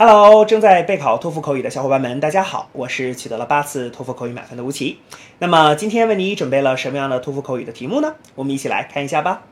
[0.00, 4.98] Hello，正在备考托福口语的小伙伴们，大家好，我是取得了八次托福口语满分的吴奇。
[5.38, 8.14] 那么今天为你准备了什么样的托福口语的题目呢？
[8.34, 9.42] 我们一起来看一下吧。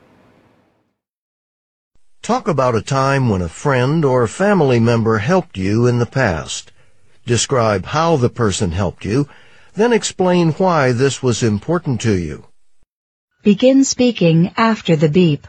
[2.21, 6.69] Talk about a time when a friend or family member helped you in the past.
[7.25, 9.27] Describe how the person helped you,
[9.75, 12.45] then explain why this was important to you.
[13.43, 15.47] Begin speaking after the beep.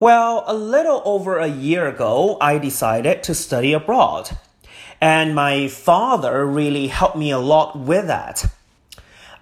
[0.00, 4.30] Well, a little over a year ago, I decided to study abroad.
[5.00, 8.44] And my father really helped me a lot with that.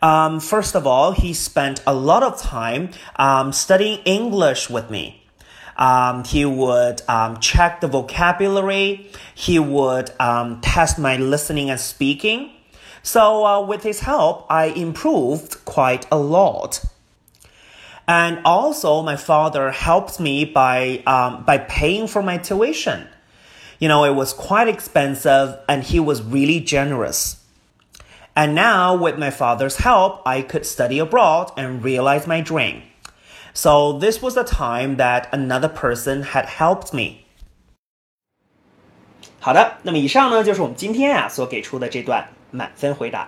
[0.00, 5.22] Um, first of all, he spent a lot of time um, studying English with me.
[5.76, 9.10] Um, he would um, check the vocabulary.
[9.34, 12.50] He would um, test my listening and speaking.
[13.02, 16.82] So, uh, with his help, I improved quite a lot.
[18.07, 23.07] And also, my father helped me by um, by paying for my tuition.
[23.79, 27.37] You know, it was quite expensive, and he was really generous.
[28.35, 32.83] And now, with my father's help, I could study abroad and realize my dream.
[33.53, 37.25] So this was the time that another person had helped me.
[39.39, 43.27] 好的，那么以上呢就是我们今天啊所给出的这段满分回答。